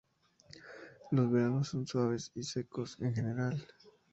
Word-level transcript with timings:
Los 1.11 1.29
veranos 1.31 1.67
son 1.67 1.85
suaves 1.85 2.31
y 2.33 2.41
secos, 2.41 2.97
en 3.01 3.13
general. 3.13 3.67